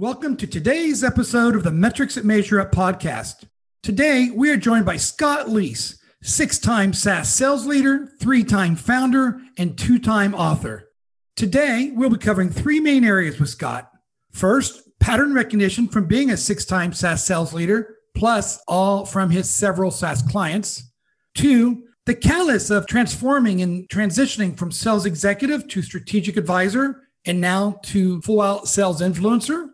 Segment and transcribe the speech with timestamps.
[0.00, 3.44] Welcome to today's episode of the Metrics That Measure Up podcast.
[3.82, 9.42] Today, we are joined by Scott Leese, six time SaaS sales leader, three time founder,
[9.58, 10.88] and two time author.
[11.36, 13.90] Today, we'll be covering three main areas with Scott.
[14.32, 19.50] First, pattern recognition from being a six time SaaS sales leader, plus all from his
[19.50, 20.94] several SaaS clients.
[21.34, 27.78] Two, the catalyst of transforming and transitioning from sales executive to strategic advisor and now
[27.82, 29.68] to full out sales influencer.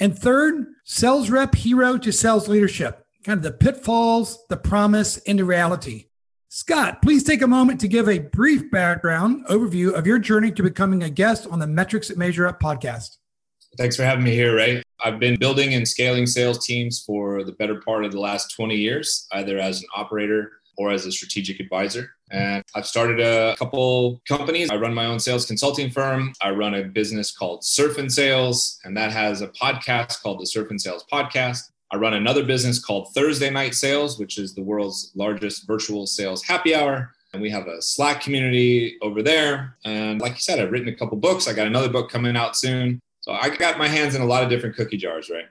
[0.00, 5.44] And third, sales rep hero to sales leadership, kind of the pitfalls, the promise, into
[5.44, 6.06] reality.
[6.50, 10.62] Scott, please take a moment to give a brief background overview of your journey to
[10.62, 13.18] becoming a guest on the Metrics That Measure Up podcast.
[13.76, 14.82] Thanks for having me here, Ray.
[15.04, 18.74] I've been building and scaling sales teams for the better part of the last 20
[18.74, 22.10] years, either as an operator or as a strategic advisor.
[22.30, 24.70] And I've started a couple companies.
[24.70, 26.32] I run my own sales consulting firm.
[26.40, 30.46] I run a business called Surf and Sales, and that has a podcast called the
[30.46, 31.70] Surf and Sales Podcast.
[31.90, 36.44] I run another business called Thursday Night Sales, which is the world's largest virtual sales
[36.44, 37.12] happy hour.
[37.32, 39.76] And we have a Slack community over there.
[39.84, 41.48] And like you said, I've written a couple books.
[41.48, 43.00] I got another book coming out soon.
[43.20, 45.46] So I got my hands in a lot of different cookie jars, right?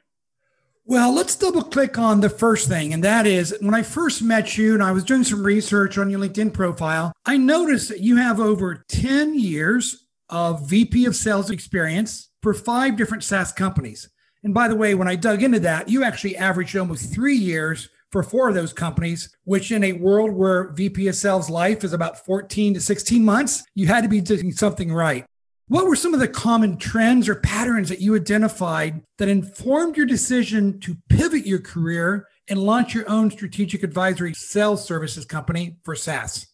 [0.90, 2.94] Well, let's double click on the first thing.
[2.94, 6.10] And that is when I first met you and I was doing some research on
[6.10, 11.50] your LinkedIn profile, I noticed that you have over 10 years of VP of sales
[11.50, 14.08] experience for five different SaaS companies.
[14.46, 17.90] And by the way, when I dug into that, you actually averaged almost three years
[18.10, 21.92] for four of those companies, which in a world where VP of sales life is
[21.92, 25.26] about 14 to 16 months, you had to be doing something right.
[25.70, 30.06] What were some of the common trends or patterns that you identified that informed your
[30.06, 35.94] decision to pivot your career and launch your own strategic advisory sales services company for
[35.94, 36.48] SaaS?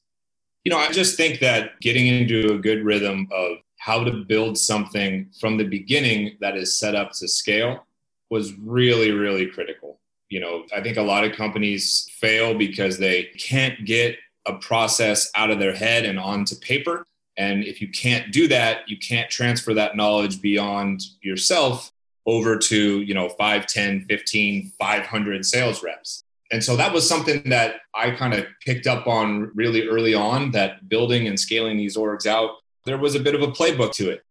[0.63, 4.57] You know, I just think that getting into a good rhythm of how to build
[4.57, 7.85] something from the beginning that is set up to scale
[8.31, 9.99] was really, really critical.
[10.29, 15.29] You know, I think a lot of companies fail because they can't get a process
[15.35, 17.05] out of their head and onto paper
[17.37, 21.91] and if you can't do that, you can't transfer that knowledge beyond yourself
[22.25, 26.23] over to, you know, 5, 10, 15, 500 sales reps.
[26.51, 30.51] And so that was something that I kind of picked up on really early on
[30.51, 32.51] that building and scaling these orgs out,
[32.85, 34.23] there was a bit of a playbook to it.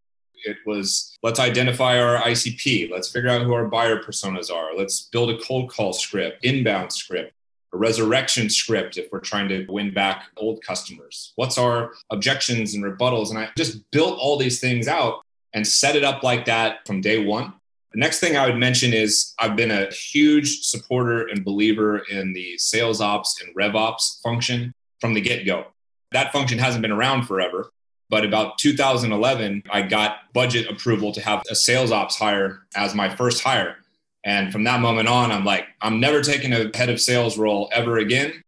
[0.45, 5.03] It was let's identify our ICP, let's figure out who our buyer personas are, let's
[5.03, 7.33] build a cold call script, inbound script
[7.73, 11.33] a resurrection script if we're trying to win back old customers?
[11.37, 13.31] What's our objections and rebuttals?
[13.31, 15.23] And I just built all these things out
[15.55, 17.55] and set it up like that from day one.
[17.93, 22.33] The next thing I would mention is I've been a huge supporter and believer in
[22.33, 25.67] the sales ops and rev ops function from the get go.
[26.13, 27.71] That function hasn't been around forever,
[28.09, 33.15] but about 2011, I got budget approval to have a sales ops hire as my
[33.15, 33.77] first hire.
[34.25, 37.69] And from that moment on, I'm like, I'm never taking a head of sales role
[37.73, 38.43] ever again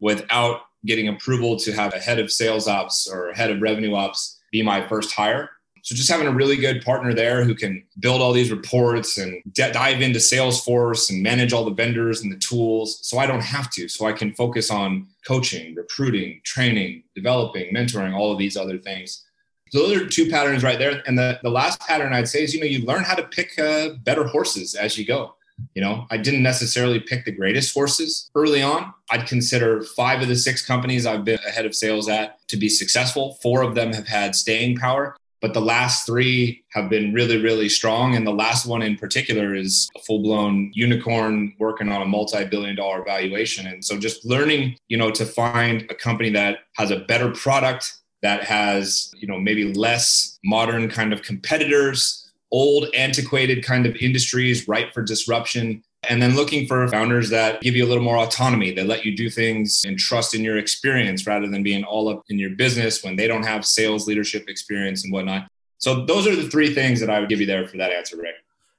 [0.00, 4.40] without getting approval to have a head of sales ops or head of revenue ops
[4.50, 5.50] be my first hire.
[5.84, 9.42] So just having a really good partner there who can build all these reports and
[9.52, 13.42] d- dive into Salesforce and manage all the vendors and the tools so I don't
[13.42, 13.88] have to.
[13.88, 19.24] So I can focus on coaching, recruiting, training, developing, mentoring, all of these other things.
[19.72, 21.02] Those are two patterns right there.
[21.06, 23.58] And the, the last pattern I'd say is, you know, you learn how to pick
[23.58, 25.34] uh, better horses as you go.
[25.74, 28.92] You know, I didn't necessarily pick the greatest horses early on.
[29.10, 32.68] I'd consider five of the six companies I've been ahead of sales at to be
[32.68, 33.38] successful.
[33.42, 37.68] Four of them have had staying power, but the last three have been really, really
[37.68, 38.14] strong.
[38.16, 42.44] And the last one in particular is a full blown unicorn working on a multi
[42.44, 43.66] billion dollar valuation.
[43.66, 48.01] And so just learning, you know, to find a company that has a better product
[48.22, 54.68] that has you know maybe less modern kind of competitors old antiquated kind of industries
[54.68, 58.72] ripe for disruption and then looking for founders that give you a little more autonomy
[58.72, 62.22] that let you do things and trust in your experience rather than being all up
[62.28, 65.48] in your business when they don't have sales leadership experience and whatnot
[65.78, 68.16] so those are the three things that i would give you there for that answer
[68.16, 68.34] rick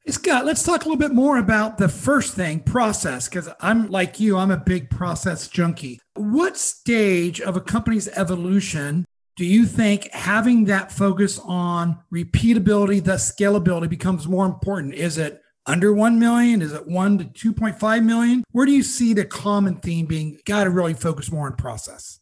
[0.10, 4.20] Scott, let's talk a little bit more about the first thing, process, because I'm like
[4.20, 6.02] you, I'm a big process junkie.
[6.16, 9.06] What stage of a company's evolution
[9.36, 14.94] do you think having that focus on repeatability, the scalability becomes more important?
[14.94, 16.62] Is it under 1 million?
[16.62, 18.44] Is it 1 to 2.5 million?
[18.52, 22.20] Where do you see the common theme being got to really focus more on process?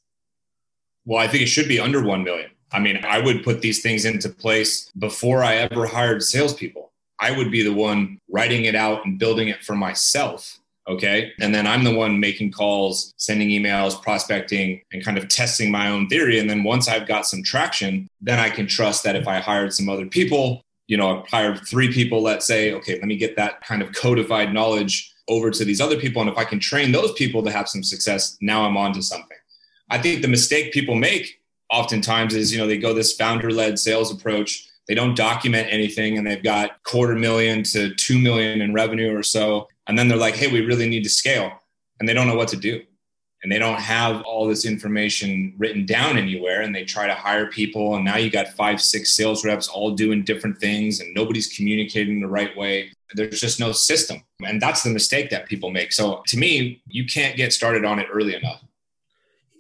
[1.05, 2.51] Well, I think it should be under 1 million.
[2.71, 6.93] I mean, I would put these things into place before I ever hired salespeople.
[7.19, 10.60] I would be the one writing it out and building it for myself.
[10.91, 11.31] Okay.
[11.39, 15.89] And then I'm the one making calls, sending emails, prospecting, and kind of testing my
[15.89, 16.37] own theory.
[16.37, 19.73] And then once I've got some traction, then I can trust that if I hired
[19.73, 23.37] some other people, you know, I hired three people, let's say, okay, let me get
[23.37, 26.21] that kind of codified knowledge over to these other people.
[26.21, 29.01] And if I can train those people to have some success, now I'm on to
[29.01, 29.37] something.
[29.89, 31.39] I think the mistake people make
[31.71, 34.67] oftentimes is, you know, they go this founder led sales approach.
[34.89, 39.23] They don't document anything and they've got quarter million to 2 million in revenue or
[39.23, 39.69] so.
[39.87, 41.51] And then they're like, hey, we really need to scale.
[41.99, 42.81] And they don't know what to do.
[43.43, 46.61] And they don't have all this information written down anywhere.
[46.61, 47.95] And they try to hire people.
[47.95, 52.21] And now you got five, six sales reps all doing different things and nobody's communicating
[52.21, 52.91] the right way.
[53.13, 54.23] There's just no system.
[54.45, 55.91] And that's the mistake that people make.
[55.91, 58.63] So to me, you can't get started on it early enough.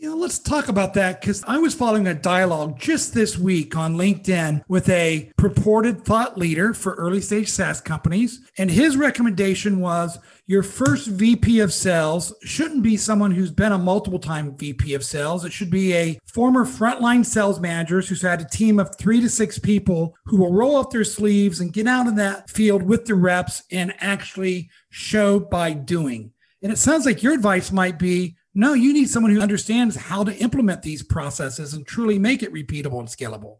[0.01, 3.77] You know, let's talk about that because I was following a dialogue just this week
[3.77, 8.41] on LinkedIn with a purported thought leader for early stage SaaS companies.
[8.57, 10.17] And his recommendation was
[10.47, 15.05] your first VP of sales shouldn't be someone who's been a multiple time VP of
[15.05, 15.45] sales.
[15.45, 19.29] It should be a former frontline sales managers who's had a team of three to
[19.29, 23.05] six people who will roll up their sleeves and get out in that field with
[23.05, 26.31] the reps and actually show by doing.
[26.63, 30.23] And it sounds like your advice might be no, you need someone who understands how
[30.23, 33.57] to implement these processes and truly make it repeatable and scalable.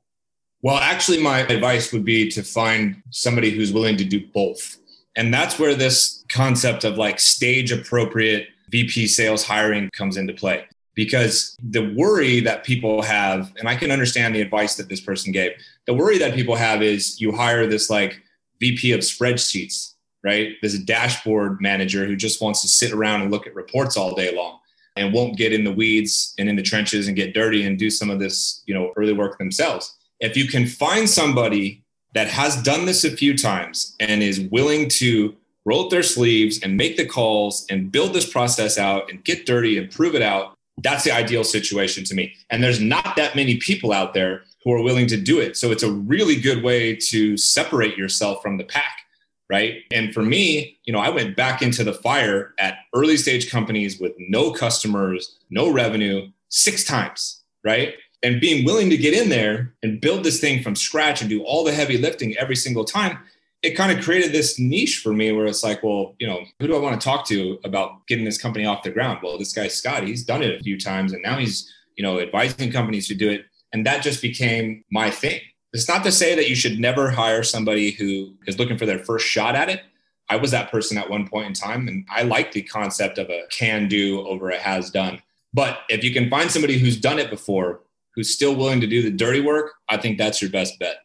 [0.62, 4.78] Well, actually, my advice would be to find somebody who's willing to do both.
[5.16, 10.66] And that's where this concept of like stage appropriate VP sales hiring comes into play.
[10.94, 15.32] Because the worry that people have, and I can understand the advice that this person
[15.32, 15.52] gave,
[15.88, 18.22] the worry that people have is you hire this like
[18.60, 20.56] VP of spreadsheets, right?
[20.62, 24.14] There's a dashboard manager who just wants to sit around and look at reports all
[24.14, 24.60] day long
[24.96, 27.90] and won't get in the weeds and in the trenches and get dirty and do
[27.90, 29.96] some of this, you know, early work themselves.
[30.20, 31.84] If you can find somebody
[32.14, 35.36] that has done this a few times and is willing to
[35.66, 39.46] roll up their sleeves and make the calls and build this process out and get
[39.46, 42.34] dirty and prove it out, that's the ideal situation to me.
[42.50, 45.58] And there's not that many people out there who are willing to do it.
[45.58, 49.06] So it's a really good way to separate yourself from the pack
[49.52, 49.84] right?
[49.92, 54.00] And for me, you know, I went back into the fire at early stage companies
[54.00, 57.96] with no customers, no revenue, six times, right?
[58.24, 61.44] And being willing to get in there and build this thing from scratch and do
[61.44, 63.20] all the heavy lifting every single time,
[63.62, 66.68] it kind of created this niche for me where it's like, well, you know, who
[66.68, 69.20] do I want to talk to about getting this company off the ground?
[69.22, 72.22] Well, this guy Scott, he's done it a few times and now he's, you know,
[72.22, 73.46] advising companies to do it.
[73.74, 75.42] And that just became my thing
[75.74, 79.00] it's not to say that you should never hire somebody who is looking for their
[79.00, 79.82] first shot at it.
[80.30, 83.30] I was that person at one point in time, and I like the concept of
[83.30, 85.22] a can do over a has done.
[85.54, 87.82] But if you can find somebody who's done it before,
[88.16, 90.98] who's still willing to do the dirty work, I think that's your best bet.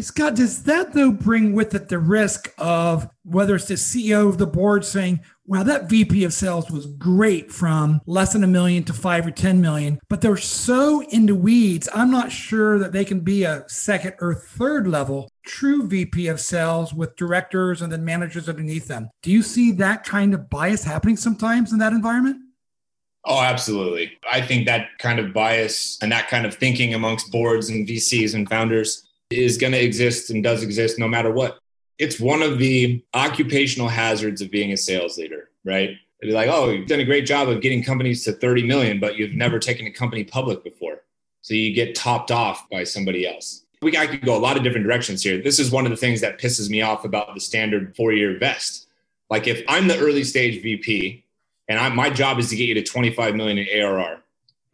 [0.00, 4.38] Scott, does that though bring with it the risk of whether it's the CEO of
[4.38, 8.84] the board saying, wow, that VP of sales was great from less than a million
[8.84, 13.04] to five or 10 million, but they're so into weeds, I'm not sure that they
[13.04, 18.04] can be a second or third level true VP of sales with directors and then
[18.04, 19.08] managers underneath them.
[19.22, 22.42] Do you see that kind of bias happening sometimes in that environment?
[23.24, 24.12] Oh, absolutely.
[24.30, 28.34] I think that kind of bias and that kind of thinking amongst boards and VCs
[28.34, 31.58] and founders is going to exist and does exist no matter what.
[31.98, 35.90] It's one of the occupational hazards of being a sales leader, right?
[36.20, 39.00] It'd be like, oh, you've done a great job of getting companies to 30 million,
[39.00, 41.02] but you've never taken a company public before.
[41.42, 43.64] So you get topped off by somebody else.
[43.80, 45.40] We I could go a lot of different directions here.
[45.40, 48.88] This is one of the things that pisses me off about the standard four-year vest.
[49.30, 51.24] Like if I'm the early stage VP
[51.68, 54.20] and I, my job is to get you to 25 million in ARR,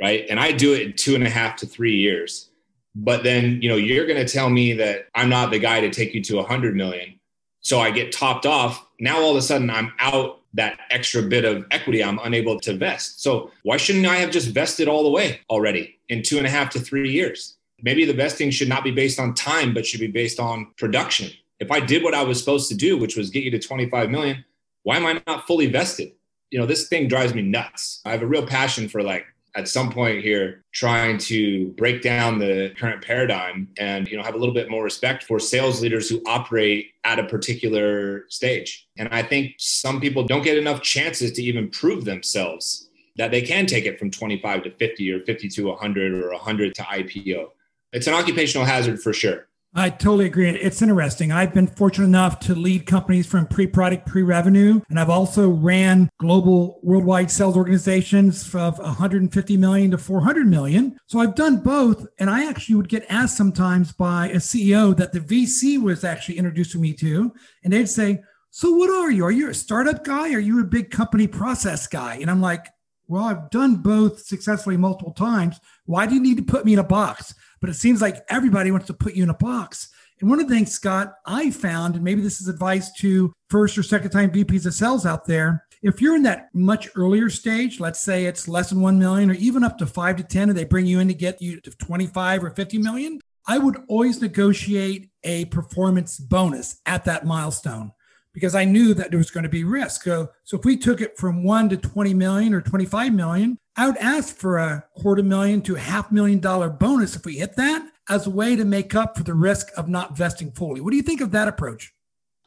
[0.00, 0.24] right?
[0.30, 2.48] And I do it in two and a half to three years
[2.94, 5.90] but then you know you're going to tell me that i'm not the guy to
[5.90, 7.18] take you to 100 million.
[7.60, 8.86] So i get topped off.
[9.00, 12.76] Now all of a sudden i'm out that extra bit of equity i'm unable to
[12.76, 13.22] vest.
[13.22, 16.50] So why shouldn't i have just vested all the way already in two and a
[16.50, 17.56] half to three years?
[17.82, 21.30] Maybe the vesting should not be based on time but should be based on production.
[21.58, 24.10] If i did what i was supposed to do which was get you to 25
[24.10, 24.44] million
[24.84, 26.12] why am i not fully vested?
[26.50, 28.00] You know this thing drives me nuts.
[28.04, 32.38] I have a real passion for like at some point here trying to break down
[32.38, 36.08] the current paradigm and you know have a little bit more respect for sales leaders
[36.08, 41.32] who operate at a particular stage and i think some people don't get enough chances
[41.32, 45.48] to even prove themselves that they can take it from 25 to 50 or 50
[45.48, 47.50] to 100 or 100 to IPO.
[47.92, 49.46] It's an occupational hazard for sure.
[49.76, 50.50] I totally agree.
[50.50, 51.32] It's interesting.
[51.32, 54.80] I've been fortunate enough to lead companies from pre product, pre revenue.
[54.88, 60.96] And I've also ran global worldwide sales organizations of 150 million to 400 million.
[61.06, 62.06] So I've done both.
[62.20, 66.38] And I actually would get asked sometimes by a CEO that the VC was actually
[66.38, 67.32] introducing me to.
[67.64, 69.24] And they'd say, So what are you?
[69.24, 70.32] Are you a startup guy?
[70.34, 72.18] Are you a big company process guy?
[72.20, 72.68] And I'm like,
[73.08, 75.58] Well, I've done both successfully multiple times.
[75.84, 77.34] Why do you need to put me in a box?
[77.60, 79.88] But it seems like everybody wants to put you in a box.
[80.20, 83.76] And one of the things, Scott, I found, and maybe this is advice to first
[83.76, 87.78] or second time VPs of sales out there, if you're in that much earlier stage,
[87.78, 90.58] let's say it's less than 1 million or even up to 5 to 10 and
[90.58, 94.22] they bring you in to get you to 25 or 50 million, I would always
[94.22, 97.92] negotiate a performance bonus at that milestone
[98.34, 100.02] because I knew that there was going to be risk.
[100.02, 103.86] So, so if we took it from 1 to 20 million or 25 million, I
[103.86, 107.56] would ask for a quarter million to a half million dollar bonus if we hit
[107.56, 110.80] that as a way to make up for the risk of not vesting fully.
[110.80, 111.92] What do you think of that approach?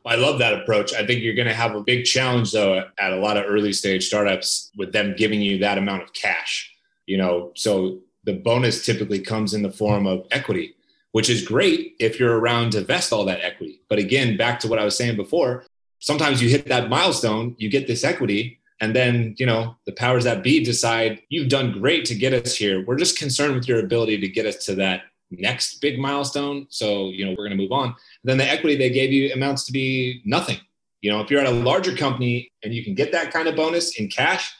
[0.05, 0.93] I love that approach.
[0.93, 3.73] I think you're going to have a big challenge though at a lot of early
[3.73, 6.71] stage startups with them giving you that amount of cash.
[7.07, 10.75] You know, so the bonus typically comes in the form of equity,
[11.11, 13.81] which is great if you're around to vest all that equity.
[13.89, 15.65] But again, back to what I was saying before,
[15.99, 20.23] sometimes you hit that milestone, you get this equity, and then, you know, the powers
[20.25, 22.85] that be decide you've done great to get us here.
[22.85, 26.67] We're just concerned with your ability to get us to that next big milestone.
[26.69, 27.95] So, you know, we're going to move on.
[28.23, 30.57] then the equity they gave you amounts to be nothing.
[31.01, 33.55] You know, if you're at a larger company and you can get that kind of
[33.55, 34.53] bonus in cash,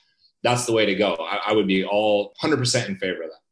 [0.43, 1.15] that's the way to go.
[1.19, 3.46] I, I would be all 100% in favor of that.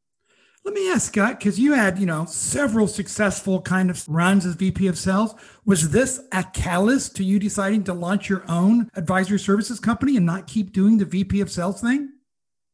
[0.65, 4.55] Let me ask Scott, because you had, you know, several successful kind of runs as
[4.55, 5.35] VP of sales.
[5.63, 10.25] Was this a catalyst to you deciding to launch your own advisory services company and
[10.25, 12.09] not keep doing the VP of sales thing?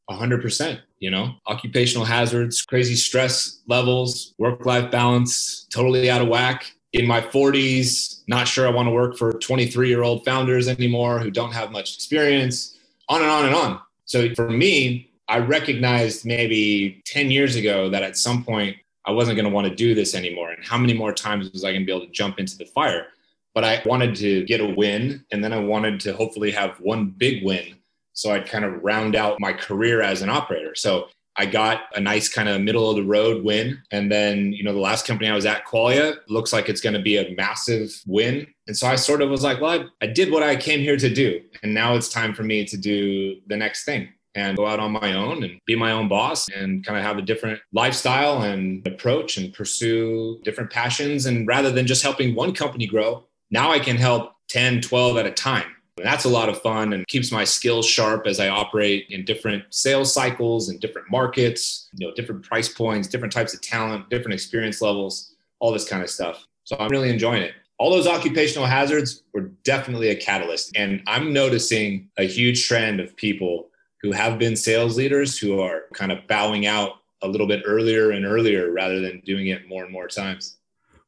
[0.10, 0.80] 100%.
[1.00, 6.72] You know, occupational hazards, crazy stress levels, work life balance, totally out of whack.
[6.94, 11.20] In my 40s, not sure I want to work for 23 year old founders anymore
[11.20, 12.78] who don't have much experience,
[13.10, 13.82] on and on and on.
[14.06, 19.38] So for me, I recognized maybe 10 years ago that at some point I wasn't
[19.38, 20.52] going to want to do this anymore.
[20.52, 22.66] And how many more times was I going to be able to jump into the
[22.66, 23.08] fire?
[23.54, 25.24] But I wanted to get a win.
[25.32, 27.76] And then I wanted to hopefully have one big win.
[28.12, 30.76] So I'd kind of round out my career as an operator.
[30.76, 31.08] So
[31.38, 33.82] I got a nice kind of middle of the road win.
[33.92, 36.96] And then, you know, the last company I was at, Qualia, looks like it's going
[36.96, 38.48] to be a massive win.
[38.68, 40.98] And so I sort of was like, well, I, I did what I came here
[40.98, 41.42] to do.
[41.64, 44.92] And now it's time for me to do the next thing and go out on
[44.92, 48.86] my own and be my own boss and kind of have a different lifestyle and
[48.88, 51.26] approach and pursue different passions.
[51.26, 55.26] And rather than just helping one company grow, now I can help 10, 12 at
[55.26, 55.66] a time.
[55.98, 59.26] And that's a lot of fun and keeps my skills sharp as I operate in
[59.26, 64.10] different sales cycles and different markets, you know, different price points, different types of talent,
[64.10, 66.48] different experience levels, all this kind of stuff.
[66.64, 70.72] So I'm really enjoying it all those occupational hazards were definitely a catalyst.
[70.76, 73.71] And I'm noticing a huge trend of people
[74.02, 78.12] who have been sales leaders who are kind of bowing out a little bit earlier
[78.12, 80.58] and earlier rather than doing it more and more times.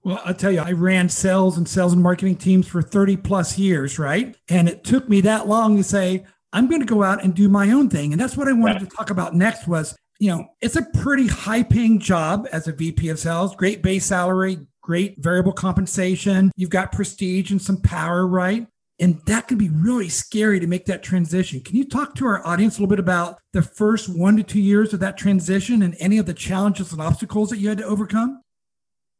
[0.03, 3.57] Well, I'll tell you, I ran sales and sales and marketing teams for 30 plus
[3.57, 4.35] years, right?
[4.49, 7.47] And it took me that long to say, I'm going to go out and do
[7.47, 8.11] my own thing.
[8.11, 11.27] And that's what I wanted to talk about next was, you know, it's a pretty
[11.27, 16.51] high paying job as a VP of sales, great base salary, great variable compensation.
[16.55, 18.67] You've got prestige and some power, right?
[18.99, 21.61] And that can be really scary to make that transition.
[21.61, 24.61] Can you talk to our audience a little bit about the first one to two
[24.61, 27.85] years of that transition and any of the challenges and obstacles that you had to
[27.85, 28.41] overcome?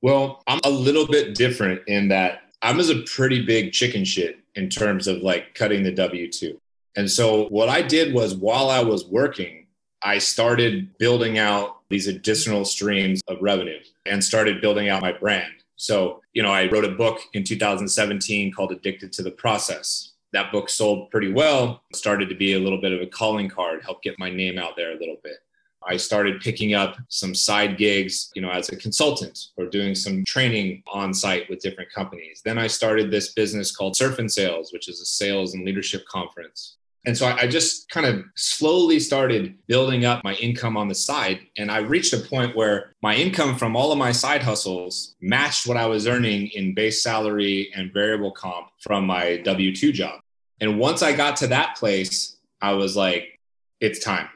[0.02, 4.40] Well, I'm a little bit different in that I'm as a pretty big chicken shit
[4.56, 6.60] in terms of like cutting the W 2.
[6.96, 9.66] And so what I did was while I was working,
[10.04, 15.54] I started building out these additional streams of revenue and started building out my brand.
[15.84, 20.14] So, you know, I wrote a book in 2017 called Addicted to the Process.
[20.32, 23.84] That book sold pretty well, started to be a little bit of a calling card,
[23.84, 25.40] helped get my name out there a little bit.
[25.86, 30.24] I started picking up some side gigs, you know, as a consultant or doing some
[30.24, 32.42] training on site with different companies.
[32.46, 36.06] Then I started this business called Surf and Sales, which is a sales and leadership
[36.06, 36.78] conference.
[37.06, 41.42] And so I, just kind of slowly started building up my income on the side.
[41.58, 45.68] And I reached a point where my income from all of my side hustles matched
[45.68, 50.22] what I was earning in base salary and variable comp from my W 2 job.
[50.62, 53.38] And once I got to that place, I was like,
[53.82, 54.30] it's time.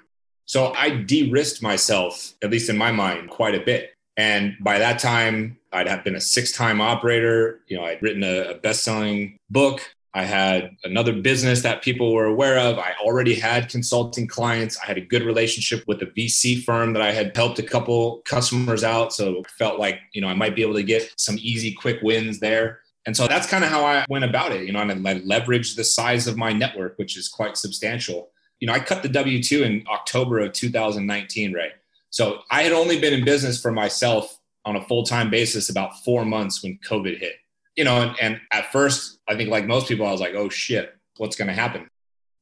[0.46, 3.94] So I de risked myself, at least in my mind, quite a bit.
[4.18, 7.62] And by that time, I'd have been a six time operator.
[7.68, 9.82] You know, I'd written a, a best selling book.
[10.18, 12.80] I had another business that people were aware of.
[12.80, 14.76] I already had consulting clients.
[14.82, 18.24] I had a good relationship with a VC firm that I had helped a couple
[18.26, 19.14] customers out.
[19.14, 22.40] So felt like, you know, I might be able to get some easy, quick wins
[22.40, 22.80] there.
[23.06, 24.66] And so that's kind of how I went about it.
[24.66, 28.32] You know, and I leveraged the size of my network, which is quite substantial.
[28.60, 31.74] You know, I cut the W 2 in October of 2019, right?
[32.10, 36.04] So I had only been in business for myself on a full time basis about
[36.04, 37.36] four months when COVID hit
[37.78, 40.50] you know, and, and at first, I think like most people, I was like, oh
[40.50, 41.88] shit, what's going to happen?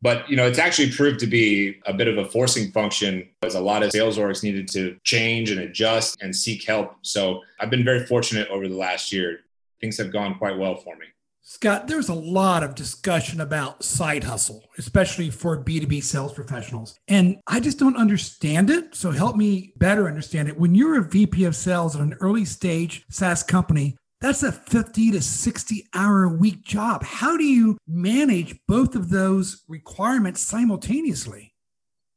[0.02, 3.56] But you know, it's actually proved to be a bit of a forcing function as
[3.56, 6.96] a lot of sales orgs needed to change and adjust and seek help.
[7.02, 9.42] So I've been very fortunate over the last year.
[9.82, 11.06] Things have gone quite well for me.
[11.48, 17.00] Scott, there's a lot of discussion about side hustle, especially for B2B sales professionals.
[17.08, 18.96] And I just don't understand it.
[18.96, 20.58] So help me better understand it.
[20.60, 25.12] When you're a VP of sales at an early stage SaaS company, that's a 50
[25.12, 27.04] to 60 hour a week job.
[27.04, 31.54] How do you manage both of those requirements simultaneously?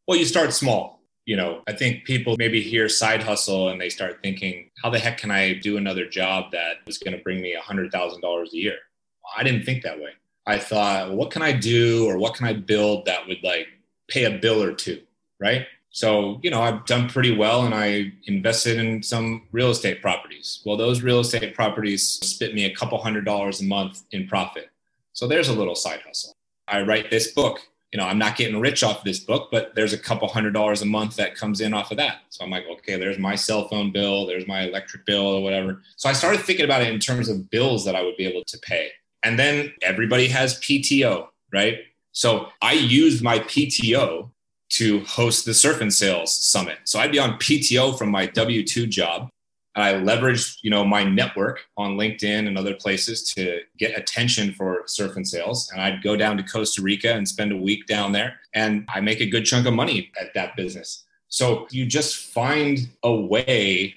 [0.07, 1.03] Well, you start small.
[1.27, 4.99] You know, I think people maybe hear side hustle and they start thinking, how the
[4.99, 8.77] heck can I do another job that is going to bring me $100,000 a year?
[9.23, 10.13] Well, I didn't think that way.
[10.47, 13.67] I thought, what can I do or what can I build that would like
[14.09, 15.03] pay a bill or two,
[15.39, 15.67] right?
[15.91, 20.63] So, you know, I've done pretty well and I invested in some real estate properties.
[20.65, 24.71] Well, those real estate properties spit me a couple hundred dollars a month in profit.
[25.13, 26.37] So there's a little side hustle.
[26.69, 27.61] I write this book.
[27.93, 30.83] You know, I'm not getting rich off this book, but there's a couple hundred dollars
[30.83, 32.19] a month that comes in off of that.
[32.29, 35.83] So I'm like, okay, there's my cell phone bill, there's my electric bill or whatever.
[35.97, 38.45] So I started thinking about it in terms of bills that I would be able
[38.45, 38.91] to pay.
[39.25, 41.79] And then everybody has PTO, right?
[42.13, 44.31] So I used my PTO
[44.71, 46.79] to host the Surf and Sales Summit.
[46.85, 49.31] So I'd be on PTO from my W 2 job.
[49.75, 54.53] And I leveraged, you know, my network on LinkedIn and other places to get attention
[54.53, 55.71] for surf and sales.
[55.71, 58.41] And I'd go down to Costa Rica and spend a week down there.
[58.55, 61.05] And I make a good chunk of money at that business.
[61.29, 63.95] So you just find a way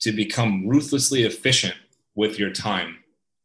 [0.00, 1.74] to become ruthlessly efficient
[2.14, 2.98] with your time.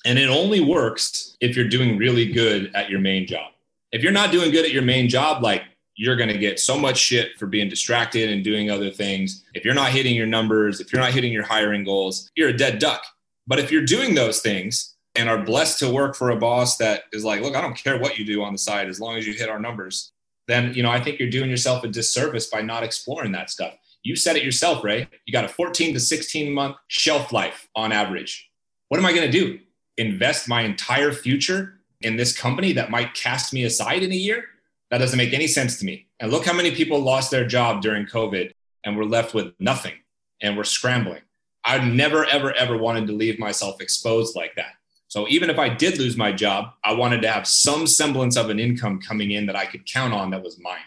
[0.06, 3.54] And it only works if you're doing really good at your main job.
[3.92, 5.64] If you're not doing good at your main job, like
[6.02, 9.44] you're going to get so much shit for being distracted and doing other things.
[9.54, 12.58] If you're not hitting your numbers, if you're not hitting your hiring goals, you're a
[12.58, 13.04] dead duck.
[13.46, 17.04] But if you're doing those things and are blessed to work for a boss that
[17.14, 19.28] is like, look, I don't care what you do on the side as long as
[19.28, 20.12] you hit our numbers,
[20.48, 23.76] then, you know, I think you're doing yourself a disservice by not exploring that stuff.
[24.02, 25.08] You said it yourself, Ray.
[25.28, 28.50] You got a 14 to 16 month shelf life on average.
[28.88, 29.60] What am I going to do?
[30.00, 34.46] Invest my entire future in this company that might cast me aside in a year?
[34.92, 36.08] That doesn't make any sense to me.
[36.20, 38.52] And look how many people lost their job during COVID
[38.84, 39.94] and were left with nothing
[40.42, 41.22] and were scrambling.
[41.64, 44.74] I never, ever, ever wanted to leave myself exposed like that.
[45.08, 48.50] So even if I did lose my job, I wanted to have some semblance of
[48.50, 50.80] an income coming in that I could count on that was mine.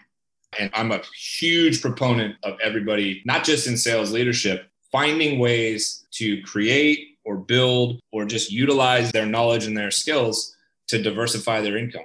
[0.58, 1.02] And I'm a
[1.38, 8.00] huge proponent of everybody, not just in sales leadership, finding ways to create or build
[8.12, 10.56] or just utilize their knowledge and their skills
[10.88, 12.04] to diversify their income.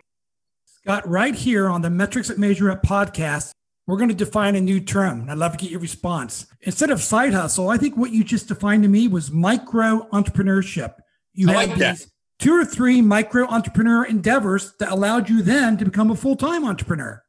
[0.83, 3.51] Scott, right here on the Metrics that Measure Up podcast,
[3.85, 5.21] we're going to define a new term.
[5.21, 6.47] And I'd love to get your response.
[6.61, 10.93] Instead of side hustle, I think what you just defined to me was micro entrepreneurship.
[11.33, 12.11] You I had like these that.
[12.39, 16.63] two or three micro entrepreneur endeavors that allowed you then to become a full time
[16.65, 17.21] entrepreneur.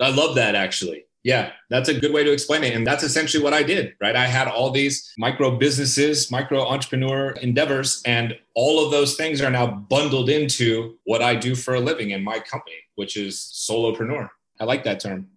[0.00, 1.04] I love that actually.
[1.24, 2.74] Yeah, that's a good way to explain it.
[2.74, 4.14] And that's essentially what I did, right?
[4.14, 9.50] I had all these micro businesses, micro entrepreneur endeavors, and all of those things are
[9.50, 13.36] now bundled into what I do for a living in my company, which is
[13.68, 14.28] solopreneur.
[14.60, 15.28] I like that term.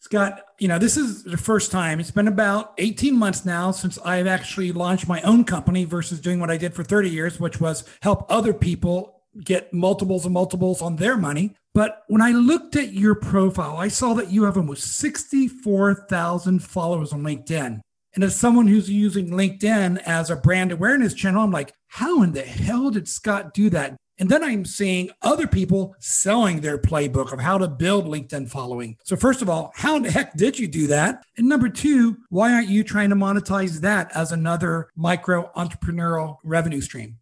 [0.00, 2.00] Scott, you know, this is the first time.
[2.00, 6.40] It's been about 18 months now since I've actually launched my own company versus doing
[6.40, 10.80] what I did for 30 years, which was help other people get multiples and multiples
[10.80, 11.54] on their money.
[11.74, 17.12] But when I looked at your profile, I saw that you have almost 64,000 followers
[17.12, 17.80] on LinkedIn.
[18.14, 22.30] And as someone who's using LinkedIn as a brand awareness channel, I'm like, how in
[22.30, 23.96] the hell did Scott do that?
[24.18, 28.96] And then I'm seeing other people selling their playbook of how to build LinkedIn following.
[29.02, 31.24] So, first of all, how the heck did you do that?
[31.36, 36.80] And number two, why aren't you trying to monetize that as another micro entrepreneurial revenue
[36.80, 37.18] stream?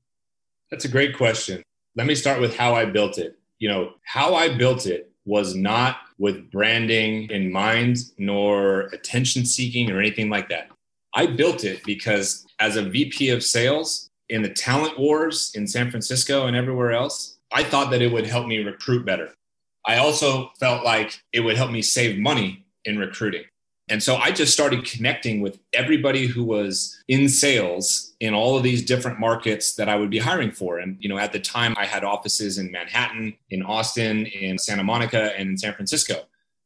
[0.71, 1.63] That's a great question.
[1.97, 5.55] Let me start with how I built it you know, how I built it was
[5.55, 10.67] not with branding in mind nor attention seeking or anything like that.
[11.15, 15.93] I built it because as a VP of sales in the talent wars in San
[15.93, 19.29] Francisco and everywhere else, I thought that it would help me recruit better.
[19.87, 23.45] I also felt like it would help me save money in recruiting.
[23.93, 28.63] And so I just started connecting with everybody who was in sales in all of
[28.63, 30.79] these different markets that I would be hiring for.
[30.79, 34.83] And, you know, at the time I had offices in Manhattan, in Austin, in Santa
[34.83, 36.23] Monica, and in San Francisco.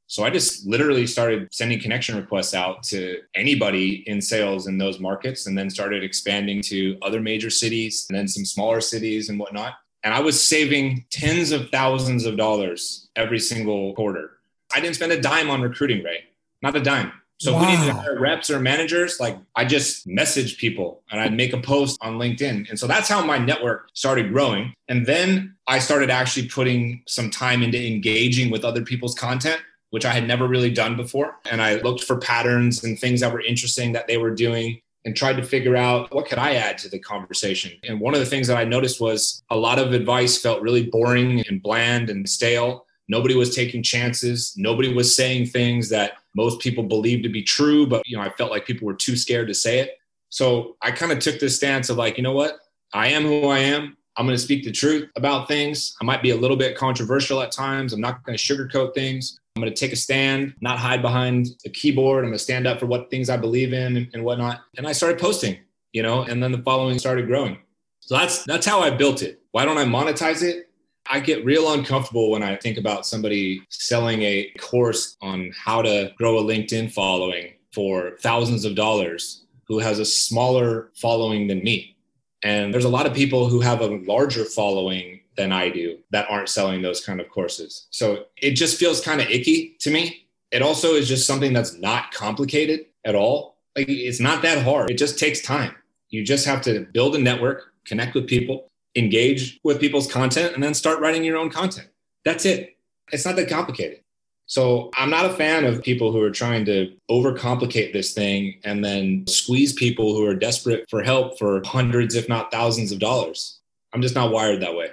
[0.07, 5.01] So I just literally started sending connection requests out to anybody in sales in those
[5.01, 9.41] markets and then started expanding to other major cities and then some smaller cities and
[9.41, 9.75] whatnot.
[10.05, 14.39] And I was saving tens of thousands of dollars every single quarter.
[14.73, 16.23] I didn't spend a dime on recruiting, Ray,
[16.63, 17.13] not a dime.
[17.39, 17.61] So wow.
[17.61, 21.35] if we needed to hire reps or managers, like I just messaged people and I'd
[21.35, 22.71] make a post on LinkedIn.
[22.71, 24.73] And so that's how my network started growing.
[24.89, 30.05] And then I started actually putting some time into engaging with other people's content which
[30.05, 31.37] I had never really done before.
[31.51, 35.17] And I looked for patterns and things that were interesting that they were doing and
[35.17, 37.73] tried to figure out what could I add to the conversation.
[37.85, 40.87] And one of the things that I noticed was a lot of advice felt really
[40.91, 42.87] boring and bland and stale.
[43.09, 44.53] Nobody was taking chances.
[44.57, 48.31] Nobody was saying things that most people believed to be true, but you know, I
[48.31, 49.99] felt like people were too scared to say it.
[50.29, 52.59] So I kind of took this stance of like, you know what?
[52.93, 53.97] I am who I am.
[54.17, 55.95] I'm going to speak the truth about things.
[56.01, 57.93] I might be a little bit controversial at times.
[57.93, 59.41] I'm not going to sugarcoat things.
[59.55, 62.25] I'm going to take a stand, not hide behind a keyboard.
[62.25, 64.61] I'm going to stand up for what things I believe in and, and whatnot.
[64.77, 65.59] And I started posting,
[65.93, 67.59] you know, and then the following started growing.
[68.01, 69.41] So that's that's how I built it.
[69.53, 70.71] Why don't I monetize it?
[71.11, 76.13] I get real uncomfortable when I think about somebody selling a course on how to
[76.17, 81.97] grow a LinkedIn following for thousands of dollars who has a smaller following than me.
[82.43, 86.31] And there's a lot of people who have a larger following than I do that
[86.31, 87.87] aren't selling those kind of courses.
[87.91, 90.27] So it just feels kind of icky to me.
[90.51, 93.57] It also is just something that's not complicated at all.
[93.77, 94.91] Like it's not that hard.
[94.91, 95.75] It just takes time.
[96.09, 100.63] You just have to build a network, connect with people, engage with people's content, and
[100.63, 101.89] then start writing your own content.
[102.25, 102.77] That's it.
[103.13, 104.01] It's not that complicated.
[104.47, 108.85] So I'm not a fan of people who are trying to overcomplicate this thing and
[108.85, 113.61] then squeeze people who are desperate for help for hundreds, if not thousands of dollars.
[113.93, 114.91] I'm just not wired that way.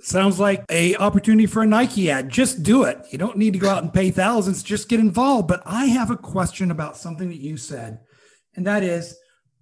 [0.00, 2.28] Sounds like a opportunity for a Nike ad.
[2.28, 2.98] Just do it.
[3.10, 4.62] You don't need to go out and pay thousands.
[4.62, 5.48] Just get involved.
[5.48, 8.00] But I have a question about something that you said,
[8.54, 9.16] and that is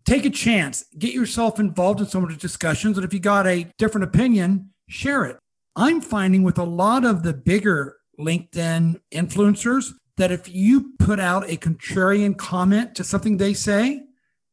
[0.06, 2.96] take a chance, get yourself involved in some of the discussions.
[2.96, 5.36] And if you got a different opinion, share it.
[5.74, 11.50] I'm finding with a lot of the bigger LinkedIn influencers that if you put out
[11.50, 14.02] a contrarian comment to something they say,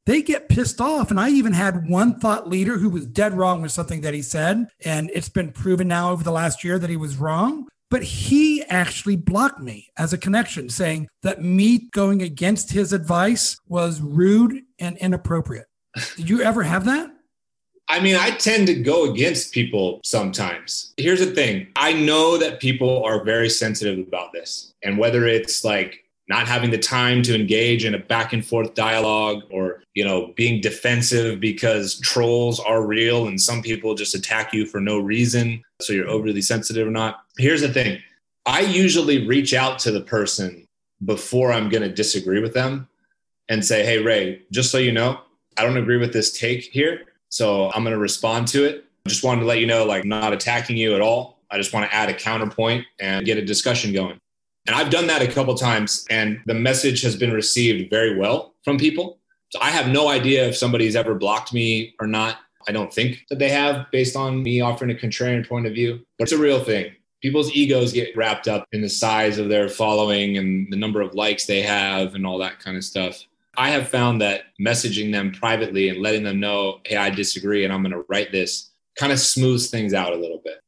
[0.05, 1.11] they get pissed off.
[1.11, 4.21] And I even had one thought leader who was dead wrong with something that he
[4.21, 4.67] said.
[4.83, 7.69] And it's been proven now over the last year that he was wrong.
[7.93, 13.59] But he actually blocked me as a connection, saying that me going against his advice
[13.67, 15.67] was rude and inappropriate.
[16.17, 17.11] Did you ever have that?
[17.89, 20.95] I mean, I tend to go against people sometimes.
[20.97, 24.73] Here's the thing I know that people are very sensitive about this.
[24.81, 28.73] And whether it's like not having the time to engage in a back and forth
[28.73, 34.53] dialogue or you know being defensive because trolls are real and some people just attack
[34.53, 37.23] you for no reason so you're overly sensitive or not.
[37.37, 38.01] Here's the thing.
[38.45, 40.67] I usually reach out to the person
[41.05, 42.87] before i'm going to disagree with them
[43.49, 45.19] and say hey ray just so you know
[45.57, 48.85] i don't agree with this take here so i'm going to respond to it.
[49.05, 51.39] I just wanted to let you know like not attacking you at all.
[51.51, 54.17] I just want to add a counterpoint and get a discussion going.
[54.65, 58.53] And I've done that a couple times, and the message has been received very well
[58.63, 59.19] from people.
[59.49, 62.37] So I have no idea if somebody's ever blocked me or not.
[62.67, 66.05] I don't think that they have based on me offering a contrarian point of view,
[66.17, 66.93] but it's a real thing.
[67.21, 71.15] People's egos get wrapped up in the size of their following and the number of
[71.15, 73.23] likes they have and all that kind of stuff.
[73.55, 77.71] I have found that messaging them privately and letting them know, hey, I disagree and
[77.71, 80.59] I'm going to write this kind of smooths things out a little bit.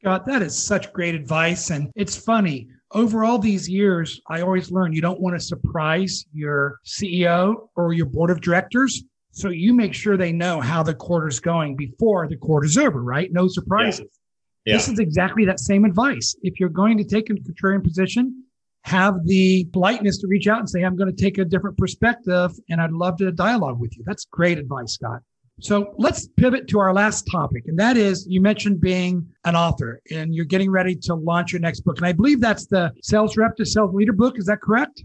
[0.00, 1.70] Scott, that is such great advice.
[1.70, 6.24] And it's funny over all these years, I always learn you don't want to surprise
[6.32, 9.02] your CEO or your board of directors.
[9.36, 13.30] So you make sure they know how the quarter's going before the quarter's over, right?
[13.30, 14.00] No surprises.
[14.00, 14.72] Yeah.
[14.72, 14.76] Yeah.
[14.78, 16.34] This is exactly that same advice.
[16.42, 18.44] If you're going to take a contrarian position,
[18.84, 22.52] have the politeness to reach out and say, I'm going to take a different perspective
[22.70, 24.04] and I'd love to dialogue with you.
[24.06, 25.20] That's great advice, Scott.
[25.60, 27.64] So let's pivot to our last topic.
[27.66, 31.60] And that is you mentioned being an author and you're getting ready to launch your
[31.60, 31.98] next book.
[31.98, 34.38] And I believe that's the Sales Rep to Sales Leader book.
[34.38, 35.04] Is that correct?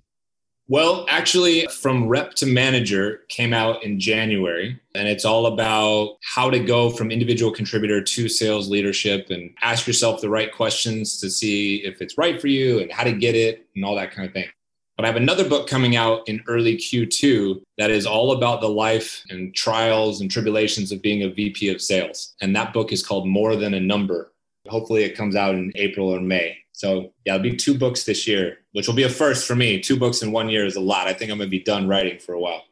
[0.72, 6.50] Well, actually, From Rep to Manager came out in January, and it's all about how
[6.50, 11.30] to go from individual contributor to sales leadership and ask yourself the right questions to
[11.30, 14.26] see if it's right for you and how to get it and all that kind
[14.26, 14.48] of thing.
[14.96, 18.70] But I have another book coming out in early Q2 that is all about the
[18.70, 22.34] life and trials and tribulations of being a VP of sales.
[22.40, 24.32] And that book is called More Than a Number.
[24.70, 26.56] Hopefully, it comes out in April or May.
[26.74, 29.80] So yeah, it'll be two books this year, which will be a first for me.
[29.80, 31.08] Two books in one year is a lot.
[31.08, 32.64] I think I'm going to be done writing for a while.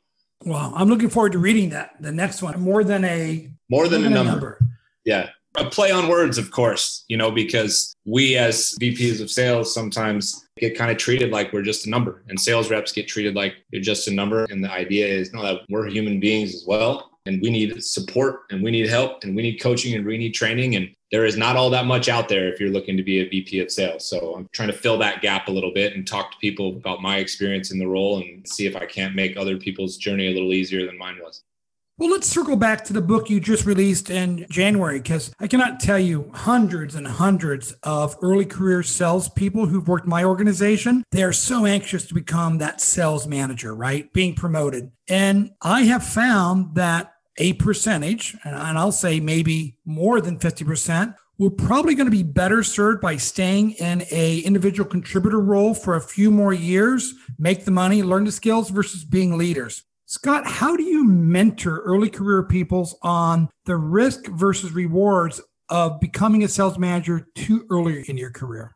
[0.46, 1.96] Well, I'm looking forward to reading that.
[2.00, 4.30] The next one, more than a more than, than a, number.
[4.30, 4.60] a number.
[5.06, 7.04] Yeah, a play on words, of course.
[7.08, 11.62] You know, because we as VPs of sales sometimes get kind of treated like we're
[11.62, 14.46] just a number, and sales reps get treated like you're just a number.
[14.46, 18.42] And the idea is no, that we're human beings as well, and we need support,
[18.50, 21.38] and we need help, and we need coaching, and we need training, and there is
[21.38, 24.06] not all that much out there if you're looking to be a VP of sales.
[24.06, 27.02] So I'm trying to fill that gap a little bit and talk to people about
[27.02, 30.34] my experience in the role and see if I can't make other people's journey a
[30.34, 31.44] little easier than mine was.
[32.00, 35.82] Well, let's circle back to the book you just released in January because I cannot
[35.82, 41.04] tell you hundreds and hundreds of early career salespeople who've worked my organization.
[41.12, 44.14] They are so anxious to become that sales manager, right?
[44.14, 44.94] Being promoted.
[45.10, 51.50] And I have found that a percentage, and I'll say maybe more than 50%, we're
[51.50, 56.02] probably going to be better served by staying in a individual contributor role for a
[56.02, 59.84] few more years, make the money, learn the skills versus being leaders.
[60.12, 66.44] Scott, how do you mentor early career peoples on the risk versus rewards of becoming
[66.44, 68.76] a sales manager too early in your career?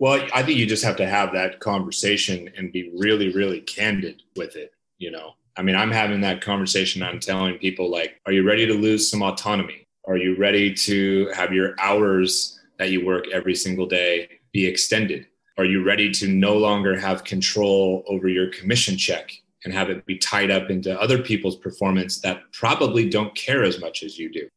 [0.00, 4.22] Well, I think you just have to have that conversation and be really, really candid
[4.36, 5.34] with it, you know.
[5.58, 7.02] I mean, I'm having that conversation.
[7.02, 9.86] I'm telling people, like, are you ready to lose some autonomy?
[10.08, 15.26] Are you ready to have your hours that you work every single day be extended?
[15.58, 19.30] Are you ready to no longer have control over your commission check
[19.64, 23.80] and have it be tied up into other people's performance that probably don't care as
[23.80, 24.48] much as you do?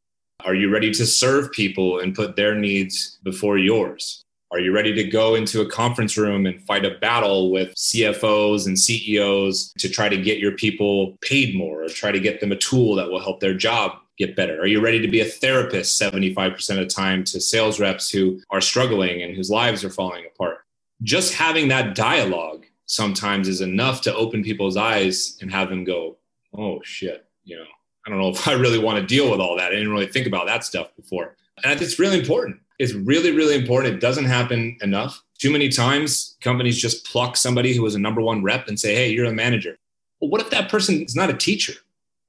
[0.45, 4.23] Are you ready to serve people and put their needs before yours?
[4.51, 8.65] Are you ready to go into a conference room and fight a battle with CFOs
[8.65, 12.53] and CEOs to try to get your people paid more or try to get them
[12.53, 14.61] a tool that will help their job get better?
[14.61, 18.39] Are you ready to be a therapist 75% of the time to sales reps who
[18.49, 20.59] are struggling and whose lives are falling apart?
[21.03, 26.17] Just having that dialogue sometimes is enough to open people's eyes and have them go,
[26.57, 27.65] oh shit, you know,
[28.05, 29.67] I don't know if I really want to deal with all that.
[29.67, 31.35] I didn't really think about that stuff before.
[31.63, 33.95] And it's really important It's really, really important.
[33.95, 35.21] It doesn't happen enough.
[35.37, 38.95] Too many times, companies just pluck somebody who was a number one rep and say,
[38.95, 39.77] hey, you're a manager.
[40.19, 41.73] Well, what if that person is not a teacher?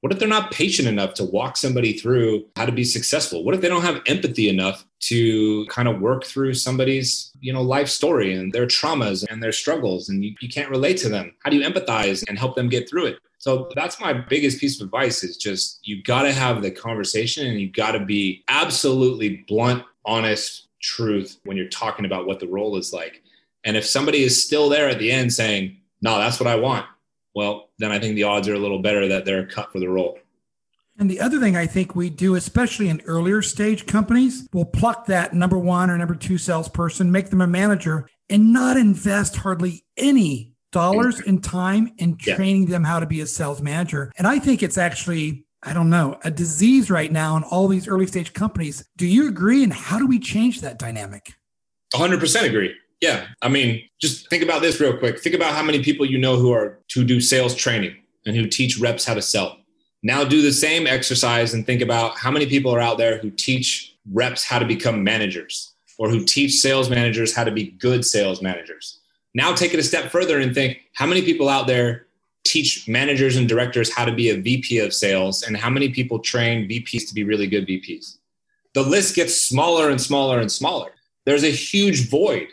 [0.00, 3.44] What if they're not patient enough to walk somebody through how to be successful?
[3.44, 7.62] What if they don't have empathy enough to kind of work through somebody's, you know,
[7.62, 11.34] life story and their traumas and their struggles and you, you can't relate to them?
[11.42, 13.18] How do you empathize and help them get through it?
[13.38, 17.46] So that's my biggest piece of advice is just you got to have the conversation
[17.46, 22.48] and you got to be absolutely blunt honest truth when you're talking about what the
[22.48, 23.22] role is like.
[23.64, 26.86] And if somebody is still there at the end saying, no, that's what I want,
[27.38, 29.88] well, then I think the odds are a little better that they're cut for the
[29.88, 30.18] role.
[30.98, 35.06] And the other thing I think we do, especially in earlier stage companies, we'll pluck
[35.06, 39.84] that number one or number two salesperson, make them a manager, and not invest hardly
[39.96, 42.70] any dollars in time in training yeah.
[42.70, 44.12] them how to be a sales manager.
[44.18, 47.86] And I think it's actually I don't know, a disease right now in all these
[47.86, 48.84] early stage companies.
[48.96, 49.62] Do you agree?
[49.62, 51.34] And how do we change that dynamic?
[51.94, 52.74] 100% agree.
[53.00, 53.26] Yeah.
[53.42, 55.20] I mean, just think about this real quick.
[55.20, 58.46] Think about how many people you know who are to do sales training and who
[58.46, 59.58] teach reps how to sell.
[60.02, 63.30] Now do the same exercise and think about how many people are out there who
[63.30, 68.04] teach reps how to become managers or who teach sales managers how to be good
[68.04, 69.00] sales managers.
[69.34, 72.06] Now take it a step further and think how many people out there
[72.44, 76.18] teach managers and directors how to be a VP of sales and how many people
[76.18, 78.18] train VPs to be really good VPs.
[78.74, 80.92] The list gets smaller and smaller and smaller.
[81.26, 82.48] There's a huge void.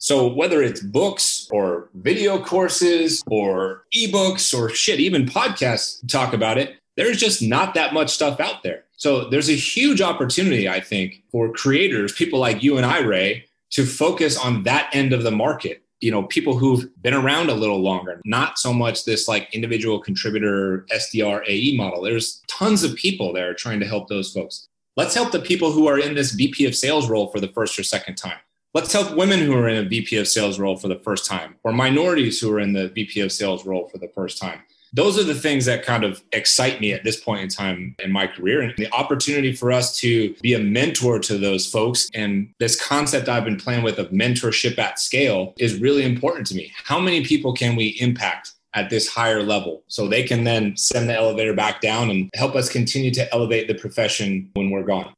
[0.00, 6.56] So whether it's books or video courses or ebooks or shit, even podcasts talk about
[6.56, 8.84] it, there's just not that much stuff out there.
[8.96, 13.44] So there's a huge opportunity, I think, for creators, people like you and I, Ray,
[13.72, 15.82] to focus on that end of the market.
[16.00, 20.00] You know people who've been around a little longer not so much this like individual
[20.00, 22.00] contributor sdr ae model.
[22.00, 24.66] There's tons of people there trying to help those folks.
[24.96, 27.78] Let's help the people who are in this vp of sales role for the first
[27.78, 28.38] or second time
[28.72, 31.56] let's help women who are in a vp of sales role for the first time
[31.64, 34.60] or minorities who are in the vp of sales role for the first time.
[34.92, 38.10] Those are the things that kind of excite me at this point in time in
[38.10, 42.08] my career and the opportunity for us to be a mentor to those folks.
[42.12, 46.54] And this concept i've been playing with of mentorship at scale is really important to
[46.54, 46.72] me.
[46.84, 51.08] How many people can we impact at this higher level so they can then send
[51.08, 55.12] the elevator back down and help us continue to elevate the profession when we're gone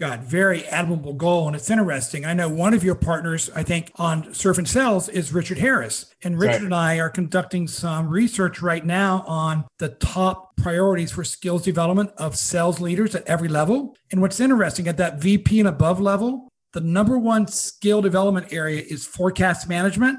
[0.00, 1.46] God, very admirable goal.
[1.46, 2.24] And it's interesting.
[2.24, 6.14] I know one of your partners, I think, on Surf and Sales is Richard Harris.
[6.24, 6.62] And Richard right.
[6.62, 12.12] and I are conducting some research right now on the top priorities for skills development
[12.16, 13.94] of sales leaders at every level.
[14.10, 18.82] And what's interesting at that VP and above level, the number one skill development area
[18.82, 20.18] is forecast management.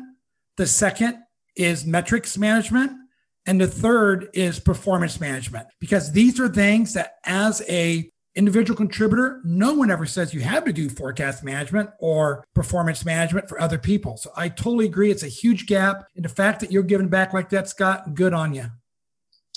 [0.58, 1.18] The second
[1.56, 2.92] is metrics management.
[3.48, 9.42] And the third is performance management, because these are things that as a individual contributor,
[9.44, 13.78] no one ever says you have to do forecast management or performance management for other
[13.78, 14.18] people.
[14.18, 15.12] So I totally agree.
[15.12, 16.08] It's a huge gap.
[16.16, 18.66] And the fact that you're giving back like that, Scott, good on you.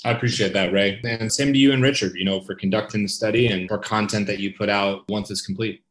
[0.03, 0.99] I appreciate that, Ray.
[1.03, 4.27] And same to you and Richard, you know, for conducting the study and for content
[4.27, 5.81] that you put out once it's complete.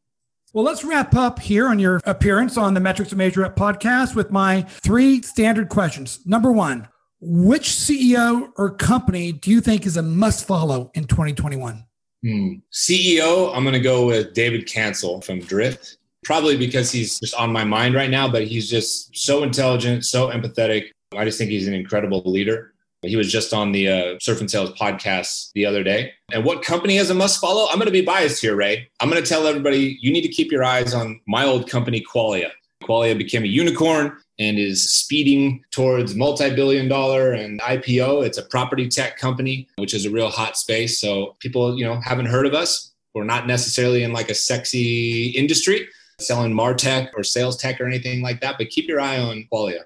[0.53, 4.15] Well, let's wrap up here on your appearance on the Metrics to Measure Up podcast
[4.15, 6.19] with my three standard questions.
[6.25, 6.87] Number one,
[7.19, 11.83] which CEO or company do you think is a must follow in 2021?
[12.25, 12.53] Hmm.
[12.73, 17.51] CEO, I'm going to go with David Cancel from Drift, probably because he's just on
[17.51, 20.87] my mind right now, but he's just so intelligent, so empathetic.
[21.15, 22.73] I just think he's an incredible leader.
[23.03, 26.13] He was just on the uh, Surf and Sales podcast the other day.
[26.31, 27.67] And what company has a must follow?
[27.69, 28.89] I'm going to be biased here, Ray.
[28.99, 32.03] I'm going to tell everybody you need to keep your eyes on my old company,
[32.03, 32.49] Qualia.
[32.85, 38.25] Qualia became a unicorn and is speeding towards multi-billion dollar and IPO.
[38.25, 40.99] It's a property tech company, which is a real hot space.
[40.99, 42.93] So people, you know, haven't heard of us.
[43.13, 45.87] We're not necessarily in like a sexy industry
[46.19, 49.81] selling MarTech or sales tech or anything like that, but keep your eye on Qualia.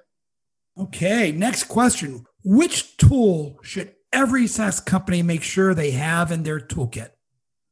[0.78, 2.26] Okay, next question.
[2.44, 7.10] Which tool should every SaaS company make sure they have in their toolkit?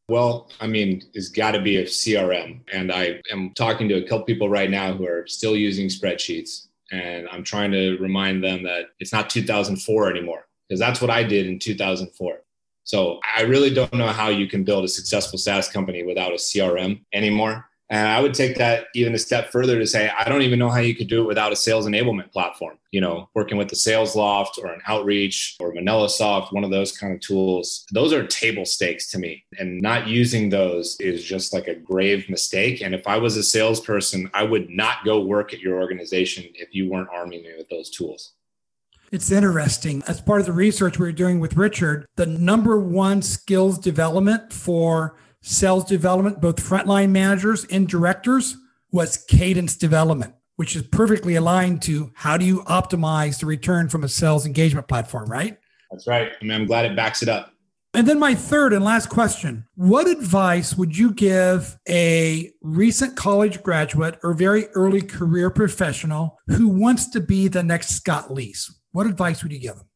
[0.10, 2.62] Well, I mean, it's got to be a CRM.
[2.72, 6.68] And I am talking to a couple people right now who are still using spreadsheets.
[6.92, 11.24] And I'm trying to remind them that it's not 2004 anymore, because that's what I
[11.24, 12.40] did in 2004.
[12.86, 16.36] So I really don't know how you can build a successful SaaS company without a
[16.36, 17.66] CRM anymore.
[17.90, 20.70] And I would take that even a step further to say, I don't even know
[20.70, 22.78] how you could do it without a sales enablement platform.
[22.92, 26.92] You know, working with the Sales Loft or an Outreach or ManellaSoft, one of those
[26.92, 27.86] kind of tools.
[27.94, 29.46] Those are table stakes to me.
[29.58, 32.82] And not using those is just like a grave mistake.
[32.82, 36.76] And if I was a salesperson, I would not go work at your organization if
[36.76, 38.34] you weren't arming me with those tools.
[39.10, 40.04] It's interesting.
[40.06, 44.52] As part of the research we were doing with Richard, the number one skills development
[44.52, 48.58] for sales development, both frontline managers and directors,
[48.92, 54.04] was cadence development, which is perfectly aligned to how do you optimize the return from
[54.04, 55.58] a sales engagement platform, right?
[55.92, 56.32] That's right.
[56.40, 57.54] I mean, I'm glad it backs it up.
[57.94, 63.64] And then my third and last question What advice would you give a recent college
[63.64, 68.72] graduate or very early career professional who wants to be the next Scott Leese?
[68.92, 69.88] What advice would you give them?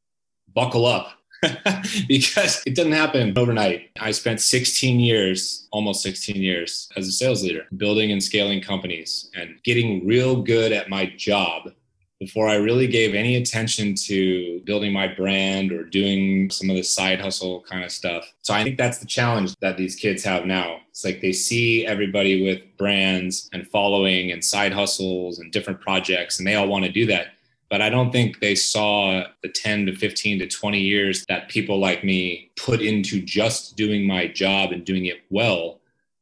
[0.54, 1.12] Buckle up.
[2.08, 3.90] because it doesn't happen overnight.
[4.00, 9.30] I spent 16 years, almost 16 years, as a sales leader, building and scaling companies
[9.36, 11.72] and getting real good at my job
[12.20, 16.84] before I really gave any attention to building my brand or doing some of the
[16.84, 18.32] side hustle kind of stuff.
[18.44, 20.82] So I think that's the challenge that these kids have now.
[20.92, 26.38] It's like they see everybody with brands and following and side hustles and different projects,
[26.38, 27.30] and they all want to do that
[27.72, 31.80] but I don't think they saw the 10 to 15 to 20 years that people
[31.80, 35.80] like me put into just doing my job and doing it well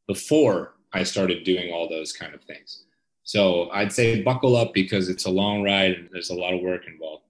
[0.07, 2.85] before I started doing all those kind of things.
[3.23, 6.61] So I'd say buckle up because it's a long ride and there's a lot of
[6.61, 7.23] work involved.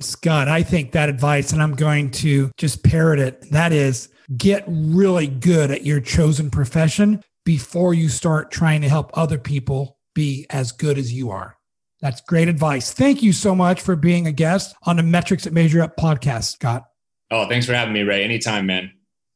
[0.00, 4.64] Scott, I think that advice, and I'm going to just parrot it that is get
[4.66, 10.46] really good at your chosen profession before you start trying to help other people be
[10.48, 11.56] as good as you are.
[12.00, 12.92] That's great advice.
[12.92, 16.52] Thank you so much for being a guest on the Metrics that Measure Up podcast,
[16.52, 16.86] Scott.
[17.30, 18.24] Oh, thanks for having me, Ray.
[18.24, 18.92] Anytime, man.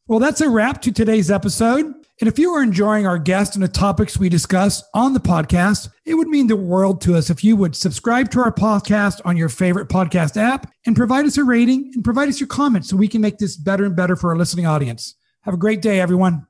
[0.07, 1.95] Well, that's a wrap to today's episode.
[2.21, 5.89] And if you are enjoying our guest and the topics we discuss on the podcast,
[6.05, 9.37] it would mean the world to us if you would subscribe to our podcast on
[9.37, 12.97] your favorite podcast app and provide us a rating and provide us your comments so
[12.97, 15.17] we can make this better and better for our listening audience.
[15.43, 16.47] Have a great day, everyone.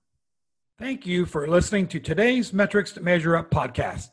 [0.79, 4.11] Thank you for listening to today's Metrics to Measure Up podcast.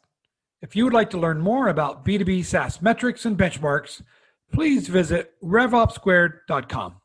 [0.61, 4.03] If you would like to learn more about B2B SaaS metrics and benchmarks,
[4.53, 7.00] please visit revopsquared.com.